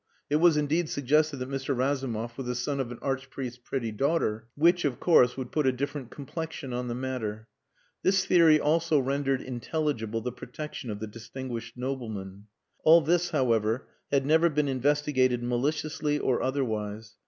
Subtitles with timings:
[0.31, 1.77] It was, indeed, suggested that Mr.
[1.77, 5.71] Razumov was the son of an Archpriest's pretty daughter which, of course, would put a
[5.71, 7.47] different complexion on the matter.
[8.01, 12.47] This theory also rendered intelligible the protection of the distinguished nobleman.
[12.83, 17.13] All this, however, had never been investigated maliciously or otherwise.